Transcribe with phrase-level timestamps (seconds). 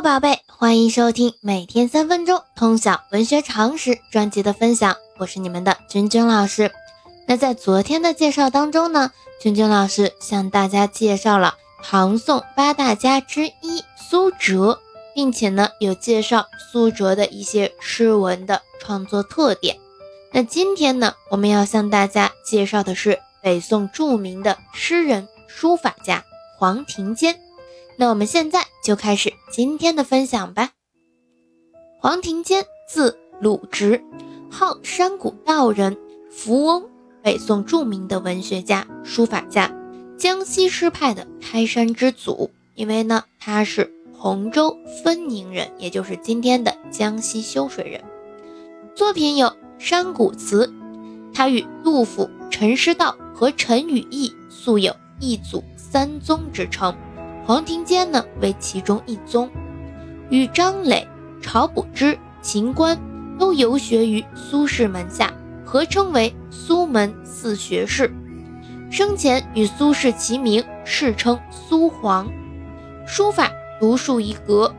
[0.00, 6.72] 宝贝，欢迎收听每天三分钟通晓文学常识专辑的分享，我是你们的君君老师。
[7.26, 14.80] 那在昨天的介绍当中呢，君君老师向大家介绍了唐宋八大家之一苏辙，
[15.14, 19.78] 并且呢有介绍苏辙的一些诗文的创作特点。
[20.32, 26.24] 那今天呢，我们要向大家介绍的是北宋著名的诗人、书法家
[26.58, 27.38] 黄庭坚。
[27.96, 30.70] 那我们现在就开始今天的分享吧。
[32.00, 34.02] 黄庭坚，字鲁直，
[34.50, 35.96] 号山谷道人、
[36.30, 36.84] 福翁，
[37.22, 39.72] 北宋著名的文学家、书法家，
[40.18, 42.50] 江西诗派的开山之祖。
[42.74, 48.02] 因为呢，他是洪州分宁人，也就是今天的江西修水人。
[48.94, 49.54] 作品有。
[49.84, 50.64] 《山谷词》，
[51.34, 56.94] 他与杜甫、陈师道和陈与义素有一祖三宗之称，
[57.44, 59.50] 黄庭坚呢为其中一宗，
[60.30, 61.06] 与张磊、
[61.42, 62.98] 晁补之、秦观
[63.38, 65.32] 都游学于苏轼门下，
[65.64, 68.12] 合称为苏门四学士。
[68.90, 72.30] 生前与苏轼齐名，世称苏黄。
[73.06, 74.72] 书法独树一格，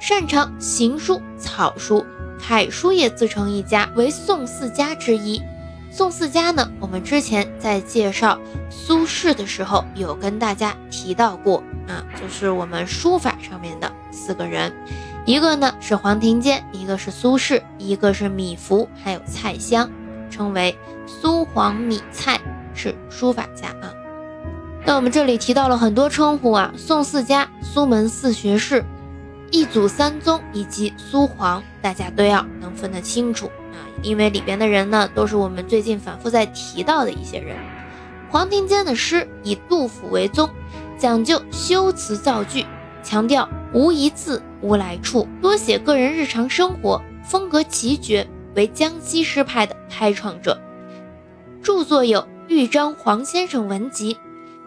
[0.00, 2.04] 擅长行书、草书。
[2.40, 5.42] 楷书也自成一家，为宋四家之一。
[5.90, 8.38] 宋四家呢，我们之前在介绍
[8.70, 14.72] 苏轼的时候有跟大家提到过啊，就是我们书法上面的四个人，
[15.24, 19.90] 一个呢是黄庭坚，一个是苏轼，一个是米芾，还有蔡襄，
[20.30, 22.38] 称为苏黄米蔡，
[22.74, 23.92] 是书法家啊。
[24.84, 28.84] 那我们这里提到了很多称呼啊，宋四家、苏门四学士。
[29.50, 33.50] 一祖三宗以及苏黄，大家都要能分得清楚
[34.02, 37.56] 因为里边的人呢，都是我们最近反复在提到的一些人。
[38.30, 40.48] 黄庭坚的诗以杜甫为宗，
[40.98, 42.66] 讲究修辞造句，
[43.02, 50.60] 强调无一字无来处，多写个人日常生活，风格奇绝，为江西诗派的开创者。
[51.62, 54.14] 著作有《豫章黄先生文集》《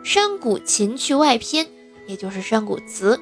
[0.04, 1.66] 山谷琴趣外篇》，
[2.08, 3.16] 也就是《山谷词》。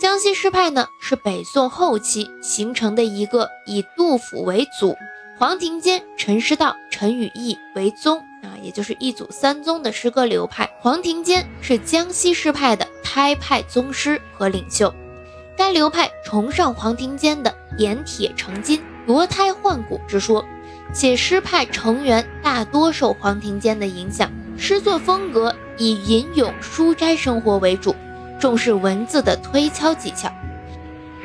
[0.00, 4.96] 江西诗派呢，是北宋后期形成的一个以杜甫为祖，
[5.36, 10.70] 黄庭坚、陈师道、陈与义为宗啊，也就是一祖三宗的诗歌流派。
[10.80, 14.90] 黄庭坚是江西诗派的开派宗师和领袖。
[15.54, 20.42] 该流派崇尚黄庭坚的点铁成金、夺胎换骨之说，
[20.94, 27.94] 且诗派成员大多受黄庭坚的影响，诗作风格以吟咏书斋生活为主。
[28.40, 30.32] 重视文字的推敲技巧，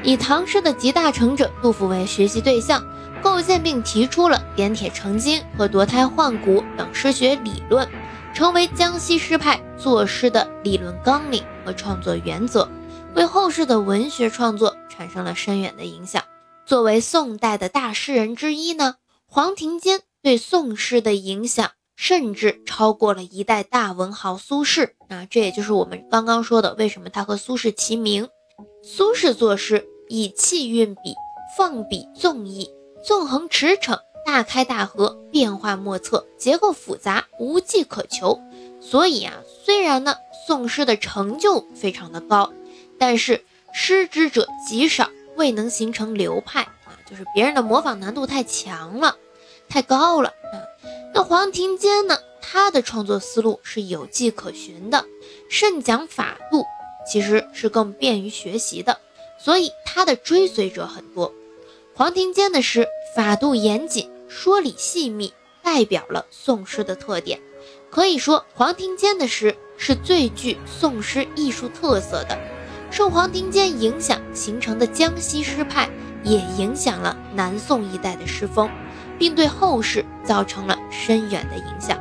[0.03, 2.83] 以唐诗的集大成者杜甫为学习对象，
[3.23, 7.87] 构建并提出了点铁成金和夺胎换骨等诗学理论，
[8.33, 12.69] 成为江西诗派作诗的理论纲领和创作原则，
[13.15, 16.21] 为后世的文学创作产生了深远的影响。
[16.65, 18.95] 作为宋代的大诗人之一呢，
[19.25, 21.71] 黄庭坚对宋诗的影响。
[21.95, 28.27] 甚至超过了一代大文豪苏轼啊，这也就是我们刚刚说的，为什么他和苏轼齐名。
[28.83, 31.15] 苏轼作诗以气运笔，
[31.57, 32.69] 放笔纵意，
[33.03, 38.39] 纵横驰骋，大开大合，变化莫测，结构复杂，无迹可求。
[38.81, 39.33] 所以啊，
[39.63, 42.53] 虽然呢宋诗的成就非常的高，
[42.99, 49.15] 但是失之者极少，未能形成流派啊，就是别人的模仿难度太强了，
[49.69, 50.31] 太高了。
[51.15, 52.17] 那黄庭坚呢？
[52.41, 55.05] 他的创作思路是有迹可循的，
[55.49, 56.65] 甚讲法度，
[57.09, 58.99] 其实是更便于学习的，
[59.39, 61.33] 所以他的追随者很多。
[61.95, 65.33] 黄庭坚的诗法度严谨，说理细密，
[65.63, 67.39] 代表了宋诗的特点。
[67.89, 72.37] 可以说，黄庭坚的诗是最具宋诗艺术特色的。
[72.91, 75.89] 受黄庭坚影响形成的江西诗派，
[76.25, 78.69] 也影响了南宋一代的诗风。
[79.17, 81.97] 并对后世造成了深远的影响。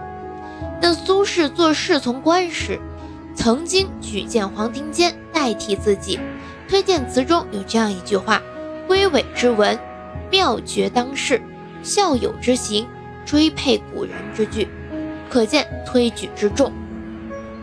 [0.81, 2.79] 那苏轼做侍从官时，
[3.35, 6.19] 曾经举荐黄庭坚代替自己。
[6.69, 8.41] 推荐词中有这样一句话
[8.89, 9.79] ：“归尾之文，
[10.31, 11.39] 妙绝当世；
[11.83, 12.87] 孝友之行，
[13.25, 14.69] 追佩古人之句。”
[15.31, 16.73] 可见推举之重。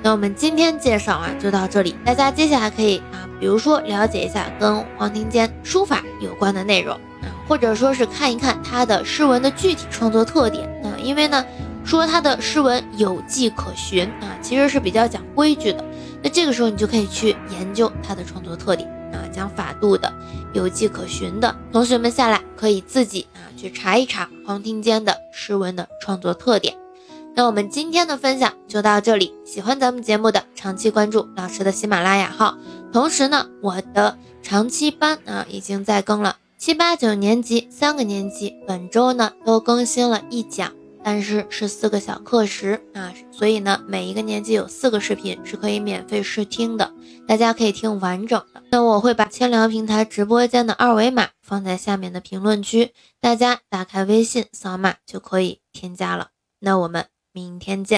[0.03, 1.95] 那我们今天介绍啊，就到这里。
[2.03, 7.00] 大家接下来可以啊，比如说了解一下跟黄庭坚书法有关的内容。
[7.47, 11.45] 或者说是看一看他的诗文的具体创作特点啊，因为呢，
[11.83, 15.83] 说他的诗文有迹可循啊，其实是比较讲规矩的。
[16.23, 20.13] 那这个时候你就可以去研究他的创作特点啊，讲法度的、
[20.53, 21.55] 有迹可循的。
[21.71, 26.75] 同学们下来可以自己啊去查一查黄庭坚的诗文的创作特点。
[27.35, 32.57] 那我们今天的分享就到这里，喜欢咱们节目的长期关注老师的喜马拉雅号，
[32.93, 34.17] 同时呢，我的。
[34.43, 40.72] 长期班啊已经在更了，七八九年级三个年级本周呢都更新了一讲。
[41.04, 46.94] 但是是四个小课时啊，所以呢，每一个年级有四个视频是可以免费试听的，
[47.28, 48.62] 大家可以听完整的。
[48.69, 56.28] 那我会把千聊平台直播间的二维码放在下面的评论区，大家打开微信扫码就可以添加了。
[56.60, 57.90] 那我们明天见。